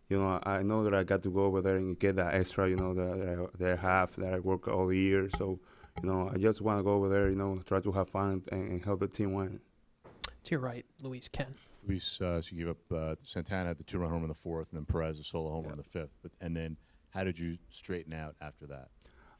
you 0.08 0.18
know 0.18 0.40
I 0.44 0.62
know 0.62 0.84
that 0.84 0.94
I 0.94 1.02
got 1.02 1.22
to 1.24 1.30
go 1.30 1.44
over 1.44 1.60
there 1.60 1.76
and 1.76 1.98
get 1.98 2.16
that 2.16 2.34
extra, 2.34 2.68
you 2.68 2.76
know, 2.76 2.94
that 2.94 3.18
that 3.18 3.38
I, 3.38 3.46
that 3.58 3.78
I 3.78 3.82
have 3.82 4.16
that 4.16 4.34
I 4.34 4.38
work 4.38 4.68
all 4.68 4.86
the 4.86 4.98
year. 4.98 5.28
So 5.36 5.58
you 6.02 6.08
know, 6.08 6.30
I 6.32 6.38
just 6.38 6.60
want 6.60 6.78
to 6.78 6.82
go 6.82 6.90
over 6.90 7.08
there, 7.08 7.28
you 7.28 7.36
know, 7.36 7.60
try 7.66 7.80
to 7.80 7.92
have 7.92 8.08
fun 8.08 8.42
and, 8.52 8.70
and 8.70 8.84
help 8.84 9.00
the 9.00 9.08
team 9.08 9.32
win. 9.32 9.60
To 10.44 10.50
your 10.50 10.60
right, 10.60 10.84
Luis 11.02 11.28
Ken. 11.28 11.54
Luis, 11.86 12.20
uh, 12.20 12.40
so 12.40 12.48
you 12.52 12.58
gave 12.58 12.68
up 12.70 12.92
uh, 12.92 13.14
Santana 13.24 13.68
had 13.68 13.78
the 13.78 13.84
two-run 13.84 14.10
home 14.10 14.22
in 14.22 14.28
the 14.28 14.34
fourth, 14.34 14.68
and 14.70 14.78
then 14.78 14.86
Perez 14.86 15.18
a 15.18 15.24
solo 15.24 15.50
home 15.50 15.64
homer 15.64 15.72
in 15.72 15.78
the 15.78 15.84
fifth. 15.84 16.16
But 16.22 16.32
and 16.40 16.56
then 16.56 16.76
how 17.14 17.24
did 17.24 17.38
you 17.38 17.58
straighten 17.70 18.12
out 18.12 18.34
after 18.40 18.66
that? 18.66 18.88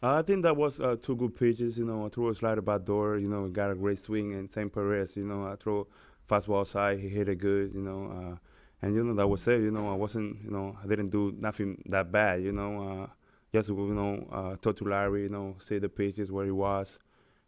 Uh, 0.03 0.19
I 0.19 0.23
think 0.23 0.43
that 0.45 0.57
was 0.57 0.81
uh, 0.81 0.97
two 1.03 1.17
good 1.17 1.35
pitches. 1.35 1.77
You 1.77 1.85
know, 1.85 2.07
I 2.07 2.09
threw 2.09 2.29
a 2.29 2.35
slider 2.35 2.61
back 2.61 2.85
door. 2.85 3.19
You 3.19 3.29
know, 3.29 3.49
got 3.49 3.71
a 3.71 3.75
great 3.75 3.99
swing, 3.99 4.35
and 4.35 4.53
same 4.53 4.71
Perez. 4.71 5.17
You 5.17 5.25
know, 5.25 5.47
I 5.47 5.57
threw 5.57 5.87
fastball 6.29 6.61
outside. 6.61 7.01
He 7.01 7.09
hit 7.09 7.29
it 7.29 7.39
good. 7.39 7.73
You 7.75 7.81
know, 7.81 8.13
uh, 8.13 8.37
and 8.83 8.95
you 8.95 9.03
know 9.03 9.15
that 9.15 9.27
was 9.27 9.47
it. 9.49 9.61
You 9.61 9.71
know, 9.71 9.89
I 9.89 9.95
wasn't. 9.95 10.45
You 10.45 10.51
know, 10.51 10.77
I 10.83 10.87
didn't 10.87 11.11
do 11.11 11.35
nothing 11.39 11.83
that 11.87 12.13
bad. 12.13 12.43
You 12.43 12.53
know, 12.53 13.03
uh, 13.03 13.07
just 13.53 13.71
you 13.71 13.95
know, 13.95 14.29
uh, 14.31 14.57
talk 14.61 14.77
to 14.77 14.85
Larry. 14.85 15.23
You 15.23 15.31
know, 15.31 15.57
see 15.59 15.79
the 15.79 15.89
pitches 15.89 16.31
where 16.31 16.45
he 16.45 16.53
was. 16.53 16.99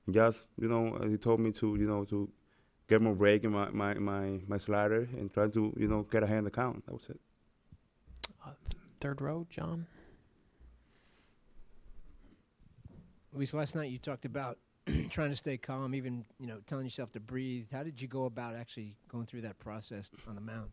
And 0.06 0.14
just 0.14 0.46
you 0.58 0.68
know, 0.68 0.96
uh, 0.96 1.06
he 1.06 1.18
told 1.18 1.40
me 1.40 1.52
to 1.52 1.76
you 1.78 1.86
know 1.86 2.04
to 2.06 2.30
get 2.88 3.02
more 3.02 3.14
break 3.14 3.44
in 3.44 3.52
my 3.52 3.68
my 3.68 3.94
my, 3.94 4.40
my 4.48 4.58
slider 4.58 5.08
and 5.12 5.32
try 5.32 5.48
to 5.48 5.74
you 5.76 5.88
know 5.88 6.02
get 6.10 6.22
ahead 6.22 6.38
in 6.38 6.44
the 6.44 6.50
count. 6.50 6.86
That 6.86 6.94
was 6.94 7.08
it. 7.10 7.20
Uh, 8.44 8.50
th- 8.70 8.82
third 9.00 9.20
row, 9.20 9.46
John. 9.50 9.86
Luis, 13.36 13.52
last 13.52 13.76
night 13.76 13.90
you 13.90 13.98
talked 13.98 14.24
about 14.24 14.56
trying 15.10 15.28
to 15.28 15.36
stay 15.36 15.58
calm, 15.58 15.94
even 15.94 16.24
you 16.38 16.46
know 16.46 16.56
telling 16.66 16.84
yourself 16.84 17.12
to 17.12 17.20
breathe. 17.20 17.66
How 17.70 17.82
did 17.82 18.00
you 18.00 18.08
go 18.08 18.24
about 18.24 18.56
actually 18.56 18.96
going 19.08 19.26
through 19.26 19.42
that 19.42 19.58
process 19.58 20.10
on 20.26 20.36
the 20.36 20.40
mound? 20.40 20.70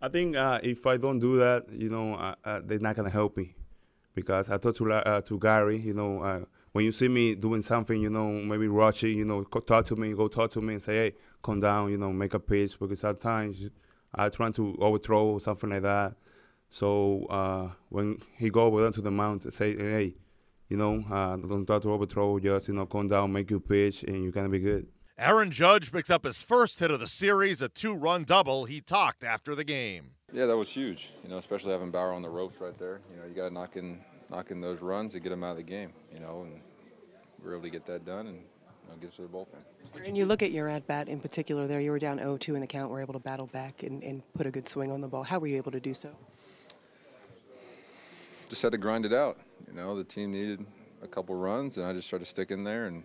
I 0.00 0.08
think 0.08 0.36
uh, 0.36 0.60
if 0.62 0.86
I 0.86 0.96
don't 0.96 1.18
do 1.18 1.36
that, 1.38 1.68
you 1.72 1.90
know, 1.90 2.14
uh, 2.14 2.34
uh, 2.44 2.60
they're 2.64 2.78
not 2.78 2.94
gonna 2.94 3.10
help 3.10 3.36
me, 3.36 3.56
because 4.14 4.50
I 4.50 4.58
talked 4.58 4.78
to 4.78 4.92
uh, 4.92 5.20
to 5.22 5.38
Gary, 5.40 5.78
you 5.78 5.94
know, 5.94 6.22
uh, 6.22 6.40
when 6.70 6.84
you 6.84 6.92
see 6.92 7.08
me 7.08 7.34
doing 7.34 7.62
something, 7.62 8.00
you 8.00 8.10
know, 8.10 8.30
maybe 8.30 8.68
rushing, 8.68 9.18
you 9.18 9.24
know, 9.24 9.42
talk 9.42 9.84
to 9.86 9.96
me, 9.96 10.12
go 10.12 10.28
talk 10.28 10.52
to 10.52 10.60
me 10.60 10.74
and 10.74 10.82
say, 10.82 10.94
hey, 10.96 11.14
calm 11.42 11.58
down, 11.58 11.90
you 11.90 11.98
know, 11.98 12.12
make 12.12 12.34
a 12.34 12.38
pitch 12.38 12.78
because 12.78 13.00
sometimes 13.00 13.68
I 14.14 14.28
try 14.28 14.52
to 14.52 14.78
overthrow 14.80 15.40
something 15.40 15.70
like 15.70 15.82
that. 15.82 16.14
So 16.68 17.26
uh, 17.30 17.70
when 17.88 18.20
he 18.38 18.48
go 18.48 18.66
over 18.66 18.92
to 18.92 19.00
the 19.00 19.10
mound, 19.10 19.44
and 19.44 19.52
say, 19.52 19.76
hey, 19.76 20.14
you 20.68 20.76
know, 20.76 21.04
uh, 21.10 21.36
don't 21.36 21.66
try 21.66 21.78
to 21.78 21.92
overthrow, 21.92 22.38
just 22.38 22.68
you 22.68 22.74
know, 22.74 22.86
come 22.86 23.08
down, 23.08 23.32
make 23.32 23.50
your 23.50 23.60
pitch, 23.60 24.02
and 24.02 24.22
you're 24.22 24.32
gonna 24.32 24.48
be 24.48 24.58
good. 24.58 24.86
Aaron 25.18 25.50
Judge 25.50 25.90
picks 25.90 26.10
up 26.10 26.24
his 26.24 26.42
first 26.42 26.78
hit 26.78 26.90
of 26.90 27.00
the 27.00 27.06
series, 27.06 27.62
a 27.62 27.70
two 27.70 27.94
run 27.94 28.24
double. 28.24 28.66
He 28.66 28.82
talked 28.82 29.24
after 29.24 29.54
the 29.54 29.64
game. 29.64 30.10
Yeah, 30.30 30.44
that 30.46 30.56
was 30.56 30.68
huge. 30.68 31.12
You 31.22 31.30
know, 31.30 31.38
especially 31.38 31.72
having 31.72 31.90
Bauer 31.90 32.12
on 32.12 32.20
the 32.20 32.28
ropes 32.28 32.60
right 32.60 32.76
there. 32.78 33.00
You 33.10 33.16
know, 33.16 33.26
you 33.26 33.34
got 33.34 33.48
to 33.48 33.54
knock 33.54 33.76
in, 33.76 33.98
knock 34.30 34.50
in 34.50 34.60
those 34.60 34.82
runs 34.82 35.12
to 35.12 35.20
get 35.20 35.32
him 35.32 35.42
out 35.42 35.52
of 35.52 35.56
the 35.56 35.62
game. 35.62 35.92
You 36.12 36.20
know, 36.20 36.42
and 36.42 36.60
we 37.42 37.48
were 37.48 37.54
able 37.54 37.62
to 37.62 37.70
get 37.70 37.86
that 37.86 38.04
done 38.04 38.26
and 38.26 38.36
you 38.36 38.90
know, 38.90 38.96
get 39.00 39.08
us 39.10 39.16
to 39.16 39.22
the 39.22 39.28
bullpen. 39.28 40.04
And 40.04 40.18
you 40.18 40.26
look 40.26 40.42
at 40.42 40.52
your 40.52 40.68
at 40.68 40.86
bat 40.86 41.08
in 41.08 41.20
particular 41.20 41.66
there, 41.66 41.80
you 41.80 41.90
were 41.90 41.98
down 41.98 42.18
0 42.18 42.36
2 42.36 42.54
in 42.54 42.60
the 42.60 42.66
count, 42.66 42.90
were 42.90 43.00
able 43.00 43.14
to 43.14 43.20
battle 43.20 43.46
back 43.46 43.84
and, 43.84 44.02
and 44.02 44.22
put 44.34 44.46
a 44.46 44.50
good 44.50 44.68
swing 44.68 44.90
on 44.90 45.00
the 45.00 45.08
ball. 45.08 45.22
How 45.22 45.38
were 45.38 45.46
you 45.46 45.56
able 45.56 45.72
to 45.72 45.80
do 45.80 45.94
so? 45.94 46.10
Just 48.50 48.62
had 48.62 48.72
to 48.72 48.78
grind 48.78 49.06
it 49.06 49.14
out. 49.14 49.38
You 49.68 49.74
know, 49.74 49.96
the 49.96 50.04
team 50.04 50.32
needed 50.32 50.64
a 51.02 51.06
couple 51.06 51.34
runs, 51.34 51.76
and 51.76 51.86
I 51.86 51.92
just 51.92 52.08
tried 52.08 52.20
to 52.20 52.24
stick 52.24 52.50
in 52.50 52.64
there 52.64 52.86
and 52.86 53.04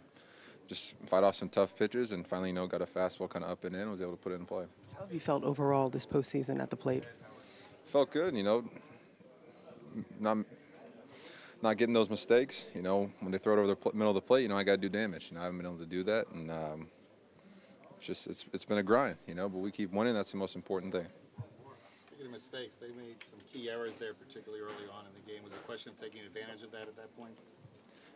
just 0.67 0.93
fight 1.05 1.23
off 1.23 1.35
some 1.35 1.49
tough 1.49 1.75
pitches, 1.75 2.11
and 2.11 2.25
finally, 2.25 2.49
you 2.49 2.55
know, 2.55 2.67
got 2.67 2.81
a 2.81 2.85
fastball 2.85 3.29
kind 3.29 3.43
of 3.43 3.51
up 3.51 3.63
and 3.65 3.75
in, 3.75 3.89
was 3.89 4.01
able 4.01 4.11
to 4.11 4.17
put 4.17 4.31
it 4.31 4.35
in 4.35 4.45
play. 4.45 4.65
How 4.95 5.01
have 5.01 5.13
you 5.13 5.19
felt 5.19 5.43
overall 5.43 5.89
this 5.89 6.05
postseason 6.05 6.61
at 6.61 6.69
the 6.69 6.75
plate? 6.75 7.03
Felt 7.85 8.11
good, 8.11 8.35
you 8.35 8.43
know, 8.43 8.63
not 10.19 10.37
not 11.61 11.77
getting 11.77 11.93
those 11.93 12.09
mistakes. 12.09 12.67
You 12.73 12.81
know, 12.81 13.11
when 13.19 13.31
they 13.31 13.37
throw 13.37 13.53
it 13.53 13.59
over 13.59 13.67
the 13.67 13.75
pl- 13.75 13.91
middle 13.93 14.09
of 14.09 14.15
the 14.15 14.21
plate, 14.21 14.43
you 14.43 14.47
know, 14.47 14.57
I 14.57 14.63
got 14.63 14.73
to 14.73 14.77
do 14.77 14.89
damage. 14.89 15.27
You 15.29 15.35
know, 15.35 15.41
I 15.41 15.45
haven't 15.45 15.57
been 15.57 15.67
able 15.67 15.77
to 15.77 15.85
do 15.85 16.03
that, 16.03 16.27
and 16.29 16.49
um, 16.49 16.87
it's 17.97 18.07
just 18.07 18.27
it's 18.27 18.45
it's 18.53 18.65
been 18.65 18.77
a 18.77 18.83
grind. 18.83 19.17
You 19.27 19.35
know, 19.35 19.49
but 19.49 19.59
we 19.59 19.71
keep 19.71 19.91
winning. 19.91 20.13
That's 20.13 20.31
the 20.31 20.37
most 20.37 20.55
important 20.55 20.93
thing. 20.93 21.07
Speaking 22.31 22.59
mistakes, 22.61 22.75
they 22.75 22.87
made 22.95 23.15
some 23.25 23.39
key 23.51 23.69
errors 23.69 23.93
there, 23.99 24.13
particularly 24.13 24.63
early 24.63 24.87
on 24.93 25.05
in 25.05 25.11
the 25.13 25.31
game. 25.31 25.43
Was 25.43 25.51
it 25.51 25.59
a 25.61 25.65
question 25.65 25.91
of 25.91 25.99
taking 25.99 26.21
advantage 26.21 26.63
of 26.63 26.71
that 26.71 26.83
at 26.83 26.95
that 26.95 27.15
point? 27.17 27.33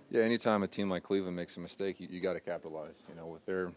Yeah, 0.09 0.21
anytime 0.21 0.63
a 0.63 0.67
team 0.67 0.89
like 0.89 1.03
Cleveland 1.03 1.35
makes 1.35 1.57
a 1.57 1.59
mistake, 1.59 1.99
you, 1.99 2.07
you 2.09 2.21
got 2.21 2.33
to 2.33 2.39
capitalize. 2.39 3.03
You 3.09 3.15
know, 3.15 3.27
with 3.27 3.45
their 3.45 3.71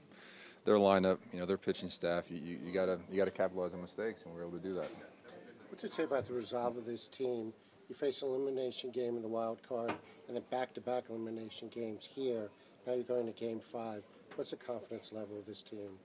their 0.65 0.77
lineup, 0.77 1.19
you 1.33 1.41
know, 1.41 1.47
their 1.47 1.57
pitching 1.57 1.91
staff, 1.91 2.31
you, 2.31 2.39
you, 2.39 2.59
you 2.67 2.73
gotta 2.73 3.01
you 3.11 3.17
gotta 3.17 3.31
capitalize 3.31 3.75
on 3.75 3.81
mistakes, 3.81 4.25
and 4.25 4.35
we're 4.35 4.43
able 4.43 4.53
to 4.53 4.63
do 4.63 4.75
that. 4.75 4.91
What 4.91 5.71
What's 5.71 5.85
it 5.85 5.93
say 5.93 6.05
about 6.05 6.27
the 6.27 6.35
resolve 6.35 6.77
of 6.77 6.87
this 6.87 7.07
team? 7.07 7.53
You 7.89 7.95
face 7.95 8.23
an 8.23 8.29
elimination 8.29 8.91
game 8.91 9.17
in 9.17 9.23
the 9.23 9.29
wild 9.29 9.59
card, 9.67 9.93
and 10.29 10.37
then 10.37 10.45
back-to-back 10.51 11.05
elimination 11.09 11.69
games 11.69 12.07
here. 12.15 12.49
Now 12.87 12.95
you're 12.95 13.03
going 13.03 13.27
to 13.27 13.33
Game 13.33 13.61
Five. 13.61 14.03
What's 14.37 14.51
the 14.51 14.57
confidence 14.57 15.11
level 15.13 15.39
of 15.39 15.47
this 15.47 15.63
team? 15.63 15.99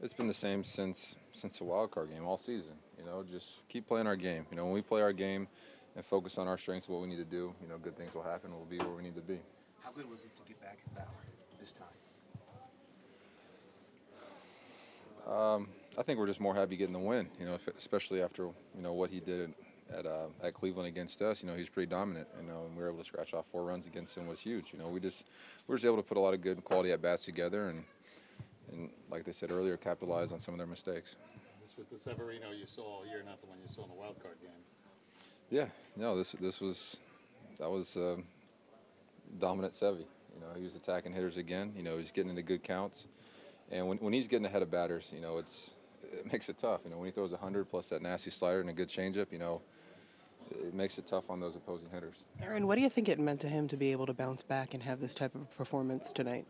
It's 0.00 0.14
been 0.14 0.28
the 0.28 0.34
same 0.34 0.64
since 0.64 1.16
since 1.32 1.58
the 1.58 1.64
wild 1.64 1.90
card 1.90 2.10
game 2.10 2.24
all 2.24 2.38
season. 2.38 2.74
Know, 3.08 3.24
just 3.30 3.66
keep 3.68 3.88
playing 3.88 4.06
our 4.06 4.16
game. 4.16 4.44
You 4.50 4.56
know, 4.58 4.64
when 4.64 4.74
we 4.74 4.82
play 4.82 5.00
our 5.00 5.14
game 5.14 5.48
and 5.96 6.04
focus 6.04 6.36
on 6.36 6.46
our 6.46 6.58
strengths, 6.58 6.90
what 6.90 7.00
we 7.00 7.06
need 7.06 7.16
to 7.16 7.24
do, 7.24 7.54
you 7.62 7.68
know, 7.68 7.78
good 7.78 7.96
things 7.96 8.12
will 8.12 8.22
happen. 8.22 8.50
We'll 8.50 8.66
be 8.66 8.76
where 8.76 8.94
we 8.94 9.02
need 9.02 9.14
to 9.14 9.22
be. 9.22 9.38
How 9.82 9.90
good 9.92 10.10
was 10.10 10.18
it 10.20 10.30
to 10.36 10.46
get 10.46 10.60
back 10.60 10.76
at 10.86 10.94
Bauer 10.94 11.06
this 11.58 11.72
time? 11.72 11.88
Um, 15.26 15.68
I 15.96 16.02
think 16.02 16.18
we're 16.18 16.26
just 16.26 16.40
more 16.40 16.54
happy 16.54 16.76
getting 16.76 16.92
the 16.92 16.98
win. 16.98 17.30
You 17.40 17.46
know, 17.46 17.58
especially 17.78 18.20
after 18.20 18.42
you 18.42 18.82
know 18.82 18.92
what 18.92 19.08
he 19.08 19.20
did 19.20 19.54
at 19.90 20.04
uh, 20.04 20.26
at 20.42 20.52
Cleveland 20.52 20.88
against 20.88 21.22
us. 21.22 21.42
You 21.42 21.48
know, 21.48 21.56
he's 21.56 21.70
pretty 21.70 21.88
dominant. 21.88 22.28
You 22.38 22.46
know, 22.46 22.66
and 22.66 22.76
we 22.76 22.82
were 22.82 22.90
able 22.90 22.98
to 22.98 23.04
scratch 23.04 23.32
off 23.32 23.46
four 23.50 23.64
runs 23.64 23.86
against 23.86 24.18
him 24.18 24.26
was 24.26 24.40
huge. 24.40 24.66
You 24.74 24.78
know, 24.78 24.88
we 24.88 25.00
just 25.00 25.24
we 25.66 25.72
were 25.72 25.78
just 25.78 25.86
able 25.86 25.96
to 25.96 26.02
put 26.02 26.18
a 26.18 26.20
lot 26.20 26.34
of 26.34 26.42
good 26.42 26.62
quality 26.62 26.92
at 26.92 27.00
bats 27.00 27.24
together 27.24 27.70
and 27.70 27.84
and 28.70 28.90
like 29.10 29.24
they 29.24 29.32
said 29.32 29.50
earlier, 29.50 29.78
capitalize 29.78 30.30
on 30.30 30.40
some 30.40 30.52
of 30.52 30.58
their 30.58 30.66
mistakes. 30.66 31.16
This 31.68 31.76
was 31.76 31.88
the 31.88 31.98
Severino 31.98 32.50
you 32.50 32.64
saw 32.64 32.80
all 32.80 33.06
year, 33.06 33.22
not 33.22 33.42
the 33.42 33.46
one 33.46 33.58
you 33.62 33.68
saw 33.68 33.82
in 33.82 33.90
the 33.90 33.94
wild 33.94 34.18
card 34.22 34.36
game. 34.40 34.50
Yeah, 35.50 35.66
no, 35.96 36.16
this 36.16 36.32
this 36.32 36.62
was 36.62 36.98
that 37.60 37.68
was 37.68 37.94
uh, 37.94 38.16
dominant 39.38 39.74
Sevy. 39.74 40.06
You 40.34 40.40
know, 40.40 40.46
he 40.56 40.64
was 40.64 40.76
attacking 40.76 41.12
hitters 41.12 41.36
again. 41.36 41.74
You 41.76 41.82
know, 41.82 41.98
he's 41.98 42.10
getting 42.10 42.30
into 42.30 42.40
good 42.40 42.62
counts, 42.62 43.04
and 43.70 43.86
when, 43.86 43.98
when 43.98 44.14
he's 44.14 44.26
getting 44.26 44.46
ahead 44.46 44.62
of 44.62 44.70
batters, 44.70 45.12
you 45.14 45.20
know, 45.20 45.36
it's 45.36 45.72
it 46.10 46.32
makes 46.32 46.48
it 46.48 46.56
tough. 46.56 46.80
You 46.84 46.90
know, 46.90 46.96
when 46.96 47.04
he 47.04 47.12
throws 47.12 47.32
100 47.32 47.68
plus 47.68 47.90
that 47.90 48.00
nasty 48.00 48.30
slider 48.30 48.62
and 48.62 48.70
a 48.70 48.72
good 48.72 48.88
changeup, 48.88 49.30
you 49.30 49.38
know, 49.38 49.60
it 50.50 50.72
makes 50.72 50.96
it 50.96 51.06
tough 51.06 51.28
on 51.28 51.38
those 51.38 51.54
opposing 51.54 51.90
hitters. 51.90 52.24
Aaron, 52.42 52.66
what 52.66 52.76
do 52.76 52.80
you 52.80 52.88
think 52.88 53.10
it 53.10 53.18
meant 53.18 53.40
to 53.40 53.48
him 53.48 53.68
to 53.68 53.76
be 53.76 53.92
able 53.92 54.06
to 54.06 54.14
bounce 54.14 54.42
back 54.42 54.72
and 54.72 54.82
have 54.84 55.00
this 55.00 55.14
type 55.14 55.34
of 55.34 55.54
performance 55.54 56.14
tonight? 56.14 56.46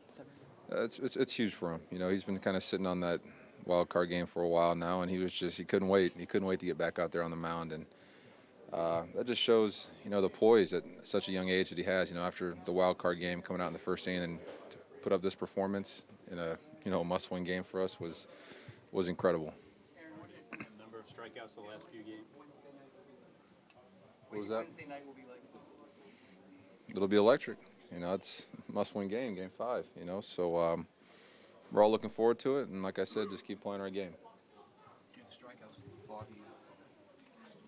Uh, 0.71 0.85
it's, 0.85 1.01
it's 1.01 1.17
it's 1.17 1.33
huge 1.33 1.55
for 1.55 1.75
him. 1.75 1.81
You 1.91 1.99
know, 1.99 2.09
he's 2.09 2.23
been 2.23 2.39
kind 2.39 2.57
of 2.57 2.63
sitting 2.63 2.87
on 2.87 3.01
that 3.01 3.21
wild 3.69 3.89
card 3.89 4.09
game 4.09 4.27
for 4.27 4.43
a 4.43 4.49
while 4.49 4.75
now, 4.75 5.03
and 5.03 5.11
he 5.11 5.19
was 5.19 5.33
just 5.33 5.57
he 5.57 5.65
couldn't 5.65 5.89
wait. 5.89 6.15
He 6.19 6.27
couldn't 6.27 6.49
wait 6.49 6.59
to 6.61 6.67
get 6.67 6.79
back 6.79 6.99
out 6.99 7.13
there 7.13 7.23
on 7.23 7.31
the 7.31 7.37
mound, 7.37 7.73
and 7.73 7.87
uh, 8.73 9.03
that 9.15 9.27
just 9.27 9.41
shows 9.41 9.89
you 10.05 10.11
know 10.11 10.21
the 10.21 10.29
poise 10.29 10.73
at 10.73 10.83
such 11.03 11.29
a 11.29 11.33
young 11.33 11.49
age 11.49 11.69
that 11.69 11.79
he 11.79 11.85
has. 11.85 12.09
You 12.11 12.17
know, 12.17 12.23
after 12.23 12.57
the 12.65 12.73
wild 12.73 12.99
card 12.99 13.21
game 13.21 13.43
coming 13.43 13.63
out 13.63 13.69
in 13.69 13.73
the 13.75 13.79
first 13.79 14.09
inning 14.09 14.23
and 14.25 14.39
to 14.71 14.79
put 15.03 15.13
up 15.13 15.23
this 15.23 15.35
performance 15.35 16.07
in 16.31 16.39
a 16.39 16.59
you 16.85 16.91
know 16.91 17.05
must-win 17.05 17.45
game 17.45 17.63
for 17.63 17.83
us 17.83 18.01
was 18.01 18.27
was 18.91 19.09
incredible. 19.09 19.53
Number 20.79 20.99
of 20.99 21.07
strikeouts 21.07 21.55
the 21.55 21.61
last 21.61 21.87
few 21.93 22.03
games. 22.03 22.27
What 24.31 24.41
was 24.41 24.49
that? 24.49 24.67
It'll 26.91 27.09
be 27.09 27.17
electric. 27.17 27.59
You 27.93 28.01
know, 28.01 28.13
it's 28.15 28.47
must-win 28.71 29.09
game, 29.09 29.35
game 29.35 29.51
five. 29.57 29.87
You 29.99 30.05
know, 30.05 30.21
so 30.21 30.59
um, 30.59 30.87
we're 31.73 31.83
all 31.83 31.91
looking 31.91 32.11
forward 32.11 32.39
to 32.41 32.59
it, 32.59 32.69
and 32.69 32.83
like 32.83 32.99
I 32.99 33.05
said, 33.05 33.29
just 33.31 33.47
keep 33.47 33.61
playing 33.61 33.81
our 33.81 33.91
game. 33.91 34.15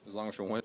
As 0.07 0.15
long 0.15 0.29
as 0.29 0.39
we 0.39 0.47
win. 0.47 0.63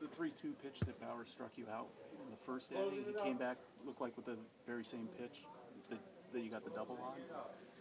The 0.00 0.08
3 0.08 0.30
2 0.42 0.52
pitch 0.62 0.80
that 0.80 1.00
Bauer 1.00 1.24
struck 1.24 1.52
you 1.56 1.64
out 1.72 1.88
in 2.24 2.30
the 2.30 2.36
first 2.44 2.72
inning, 2.72 3.04
he 3.06 3.14
came 3.22 3.36
back, 3.36 3.56
looked 3.86 4.00
like 4.00 4.16
with 4.16 4.26
the 4.26 4.36
very 4.66 4.84
same 4.84 5.08
pitch 5.18 5.44
that, 5.88 5.98
that 6.32 6.40
you 6.40 6.50
got 6.50 6.64
the 6.64 6.70
double 6.70 6.98
on. 7.02 7.16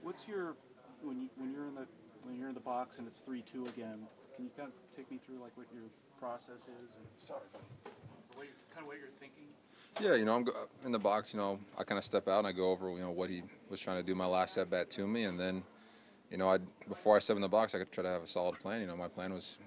What's 0.02 0.28
your, 0.28 0.56
when, 1.04 1.20
you, 1.20 1.28
when, 1.36 1.52
you're 1.52 1.68
in 1.68 1.76
the, 1.76 1.88
when 2.24 2.38
you're 2.38 2.48
in 2.48 2.56
the 2.56 2.64
box 2.64 3.00
and 3.00 3.08
it's 3.08 3.20
3 3.20 3.44
2 3.52 3.68
again, 3.68 4.08
can 4.36 4.46
you 4.46 4.52
kind 4.56 4.72
of 4.72 4.96
take 4.96 5.12
me 5.12 5.20
through 5.26 5.44
like 5.44 5.52
what 5.56 5.68
your 5.74 5.84
process 6.20 6.68
is 6.68 6.96
and 6.96 7.08
Sorry. 7.16 7.42
What 8.36 8.48
you, 8.48 8.56
kind 8.72 8.84
of 8.84 8.88
what 8.88 8.98
you're 8.98 9.12
thinking? 9.20 9.48
Yeah, 10.00 10.16
you 10.16 10.24
know, 10.24 10.36
I'm 10.36 10.48
in 10.86 10.92
the 10.92 11.00
box. 11.00 11.34
You 11.34 11.40
know, 11.40 11.60
I 11.78 11.84
kind 11.84 11.98
of 11.98 12.06
step 12.06 12.28
out 12.28 12.40
and 12.40 12.48
I 12.48 12.52
go 12.54 12.72
over, 12.72 12.90
you 12.92 13.00
know, 13.00 13.12
what 13.12 13.30
he 13.30 13.44
was 13.70 13.80
trying 13.80 13.98
to 13.98 14.04
do 14.04 14.16
my 14.16 14.26
last 14.26 14.58
at 14.58 14.70
bat 14.70 14.90
to 14.92 15.06
me, 15.06 15.26
and 15.26 15.38
then, 15.38 15.62
you 16.32 16.38
know, 16.38 16.50
I 16.50 16.60
before 16.88 17.18
I 17.18 17.20
step 17.20 17.36
in 17.36 17.42
the 17.42 17.50
box, 17.50 17.76
I 17.76 17.80
could 17.80 17.92
try 17.92 18.04
to 18.04 18.10
have 18.10 18.24
a 18.24 18.28
solid 18.28 18.58
plan. 18.60 18.80
You 18.82 18.88
know, 18.88 18.96
my 18.96 19.10
plan 19.10 19.34
was, 19.34 19.60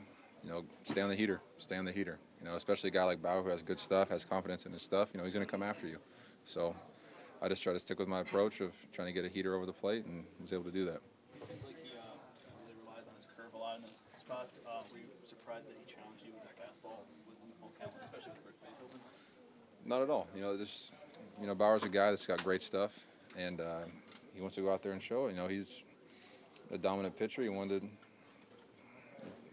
you 0.43 0.49
know, 0.51 0.65
stay 0.85 1.03
on 1.03 1.11
the 1.11 1.17
heater, 1.17 1.41
stay 1.59 1.77
on 1.77 1.85
the 1.85 1.93
heater. 1.93 2.19
You 2.41 2.49
know, 2.49 2.57
especially 2.57 2.89
a 2.89 2.93
guy 2.93 3.05
like 3.05 3.23
Bauer 3.23 3.43
who 3.43 3.51
has 3.51 3.63
good 3.63 3.79
stuff, 3.79 4.09
has 4.09 4.25
confidence 4.25 4.65
in 4.67 4.73
his 4.73 4.83
stuff. 4.83 5.11
You 5.13 5.19
know, 5.19 5.25
he's 5.25 5.35
going 5.35 5.47
to 5.47 5.51
come 5.51 5.63
after 5.63 5.87
you. 5.87 5.99
So, 6.45 6.75
I 7.43 7.49
just 7.49 7.63
try 7.63 7.73
to 7.73 7.79
stick 7.79 7.99
with 7.99 8.09
my 8.09 8.21
approach 8.21 8.61
of 8.61 8.73
trying 8.93 9.07
to 9.07 9.13
get 9.13 9.25
a 9.25 9.29
heater 9.29 9.55
over 9.55 9.67
the 9.67 9.73
plate, 9.73 10.07
and 10.07 10.25
was 10.41 10.53
able 10.53 10.65
to 10.65 10.73
do 10.73 10.85
that. 10.87 11.01
It 11.37 11.47
seems 11.47 11.63
like 11.63 11.77
he 11.85 11.93
uh, 11.93 12.19
relies 12.83 13.07
on 13.07 13.15
his 13.17 13.27
curve 13.37 13.53
a 13.55 13.59
lot 13.59 13.77
in 13.77 13.83
those 13.83 14.07
spots. 14.15 14.61
Uh, 14.67 14.83
were 14.91 14.99
you 14.99 15.11
surprised 15.25 15.67
that 15.67 15.77
he 15.77 15.85
challenged 15.93 16.25
you 16.25 16.33
with 16.33 16.43
that 16.43 16.57
fastball 16.57 17.05
with 17.27 17.39
especially 18.03 18.33
with 18.47 18.55
face 18.63 18.79
open? 18.83 18.99
Not 19.85 20.03
at 20.03 20.11
all. 20.11 20.29
You 20.35 20.43
know, 20.43 20.57
just 20.57 20.93
you 21.41 21.47
know, 21.47 21.55
Bauer's 21.55 21.85
a 21.85 21.89
guy 21.89 22.11
that's 22.11 22.27
got 22.27 22.43
great 22.45 22.63
stuff, 22.63 23.07
and 23.37 23.61
uh, 23.61 23.81
he 24.35 24.41
wants 24.41 24.57
to 24.57 24.63
go 24.63 24.73
out 24.73 24.83
there 24.83 24.93
and 24.93 25.03
show 25.03 25.27
it. 25.27 25.31
You 25.33 25.37
know, 25.37 25.49
he's 25.49 25.83
a 26.71 26.79
dominant 26.79 27.19
pitcher. 27.19 27.43
He 27.43 27.49
wanted. 27.49 27.89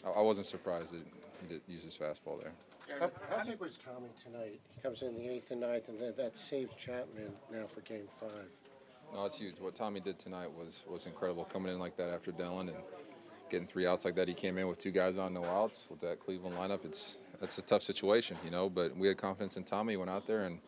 I 0.06 0.22
wasn't 0.22 0.48
surprised 0.48 0.94
that 0.94 1.02
he 1.42 1.48
did 1.48 1.62
use 1.68 1.84
his 1.84 1.96
fastball 1.96 2.42
there. 2.42 2.54
How, 3.00 3.12
how 3.30 3.44
big 3.44 3.60
was 3.60 3.78
Tommy 3.84 4.10
tonight? 4.24 4.60
He 4.76 4.82
comes 4.82 5.02
in 5.02 5.14
the 5.16 5.30
eighth 5.30 5.52
and 5.52 5.62
ninth, 5.62 5.90
and 5.90 6.00
then 6.00 6.14
that 6.18 6.38
saves 6.38 6.74
Chapman 6.76 7.32
now 7.52 7.66
for 7.74 7.82
Game 7.82 8.08
Five. 8.20 8.48
No, 9.14 9.26
it's 9.26 9.38
huge. 9.38 9.56
What 9.60 9.76
Tommy 9.76 10.00
did 10.00 10.20
tonight 10.20 10.52
was 10.52 10.84
was 10.88 11.06
incredible. 11.06 11.46
Coming 11.46 11.74
in 11.74 11.80
like 11.80 11.98
that 11.98 12.10
after 12.10 12.32
Dellin 12.32 12.70
and 12.70 12.78
getting 13.50 13.68
three 13.68 13.88
outs 13.88 14.06
like 14.06 14.16
that, 14.16 14.28
he 14.28 14.34
came 14.34 14.58
in 14.58 14.68
with 14.68 14.78
two 14.78 14.92
guys 14.92 15.18
on, 15.18 15.34
no 15.34 15.44
outs 15.44 15.88
with 15.90 16.00
that 16.02 16.20
Cleveland 16.20 16.56
lineup. 16.56 16.86
It's 16.86 17.18
that's 17.40 17.58
a 17.58 17.62
tough 17.62 17.84
situation, 17.84 18.38
you 18.44 18.52
know. 18.52 18.70
But 18.70 18.96
we 18.96 19.08
had 19.08 19.18
confidence 19.18 19.58
in 19.58 19.64
Tommy. 19.64 19.94
He 19.94 19.98
went 19.98 20.10
out 20.10 20.28
there 20.28 20.44
and 20.44 20.60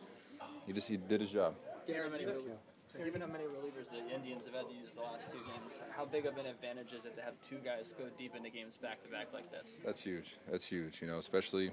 he 0.65 0.73
just 0.73 0.87
he 0.87 0.97
did 0.97 1.21
his 1.21 1.29
job. 1.29 1.55
Given 1.87 2.03
how 2.03 2.09
many, 2.09 2.25
given 2.25 3.21
how 3.21 3.27
many 3.27 3.43
relievers 3.45 3.89
the 3.89 4.13
Indians 4.13 4.45
have 4.45 4.53
had 4.53 4.67
to 4.67 4.73
use 4.73 4.89
the 4.95 5.01
last 5.01 5.29
two 5.31 5.37
games, 5.37 5.73
how 5.95 6.05
big 6.05 6.25
of 6.25 6.37
an 6.37 6.45
advantage 6.45 6.93
is 6.93 7.05
it 7.05 7.15
to 7.17 7.21
have 7.21 7.33
two 7.47 7.57
guys 7.63 7.93
go 7.97 8.05
deep 8.17 8.35
into 8.35 8.49
games 8.49 8.77
back 8.81 9.03
to 9.03 9.09
back 9.09 9.27
like 9.33 9.51
this? 9.51 9.71
That's 9.85 10.01
huge. 10.01 10.37
That's 10.49 10.65
huge. 10.65 11.01
You 11.01 11.07
know, 11.07 11.17
especially, 11.17 11.71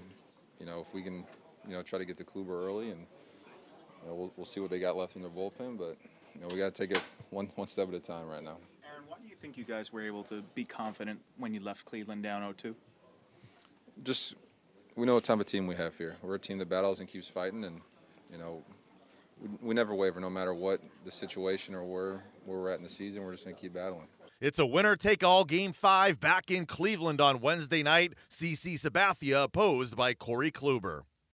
you 0.58 0.66
know, 0.66 0.80
if 0.80 0.94
we 0.94 1.02
can, 1.02 1.24
you 1.66 1.74
know, 1.74 1.82
try 1.82 1.98
to 1.98 2.04
get 2.04 2.16
to 2.18 2.24
Kluber 2.24 2.64
early, 2.64 2.90
and 2.90 3.06
you 4.02 4.08
know, 4.08 4.14
we'll 4.14 4.32
we'll 4.36 4.46
see 4.46 4.60
what 4.60 4.70
they 4.70 4.80
got 4.80 4.96
left 4.96 5.16
in 5.16 5.22
their 5.22 5.30
bullpen. 5.30 5.78
But 5.78 5.96
you 6.34 6.40
know, 6.40 6.48
we 6.48 6.58
got 6.58 6.74
to 6.74 6.86
take 6.86 6.96
it 6.96 7.02
one 7.30 7.48
one 7.56 7.68
step 7.68 7.88
at 7.88 7.94
a 7.94 8.00
time 8.00 8.26
right 8.28 8.42
now. 8.42 8.56
Aaron, 8.84 9.04
why 9.06 9.18
do 9.22 9.28
you 9.28 9.36
think 9.40 9.56
you 9.56 9.64
guys 9.64 9.92
were 9.92 10.02
able 10.02 10.24
to 10.24 10.42
be 10.54 10.64
confident 10.64 11.20
when 11.36 11.52
you 11.52 11.60
left 11.60 11.84
Cleveland 11.84 12.22
down 12.22 12.42
0-2? 12.54 12.74
Just 14.04 14.36
we 14.98 15.06
know 15.06 15.14
what 15.14 15.24
type 15.24 15.38
of 15.38 15.46
team 15.46 15.68
we 15.68 15.76
have 15.76 15.96
here. 15.96 16.16
We're 16.22 16.34
a 16.34 16.38
team 16.40 16.58
that 16.58 16.68
battles 16.68 16.98
and 16.98 17.08
keeps 17.08 17.28
fighting, 17.28 17.64
and 17.64 17.80
you 18.32 18.36
know, 18.36 18.62
we, 19.62 19.72
never 19.72 19.94
waver, 19.94 20.18
no 20.18 20.28
matter 20.28 20.52
what 20.52 20.80
the 21.04 21.12
situation 21.12 21.74
or 21.74 21.84
where 21.84 22.24
where 22.44 22.58
we're 22.58 22.70
at 22.70 22.78
in 22.78 22.84
the 22.84 22.90
season. 22.90 23.22
We're 23.22 23.32
just 23.32 23.44
gonna 23.44 23.56
keep 23.56 23.74
battling. 23.74 24.08
It's 24.40 24.58
a 24.58 24.66
winner 24.66 24.96
take 24.96 25.22
all 25.22 25.44
game 25.44 25.72
five 25.72 26.18
back 26.18 26.50
in 26.50 26.66
Cleveland 26.66 27.20
on 27.20 27.40
Wednesday 27.40 27.82
night. 27.82 28.14
CC 28.28 28.74
Sabathia 28.74 29.44
opposed 29.44 29.96
by 29.96 30.14
Corey 30.14 30.50
Kluber. 30.50 31.02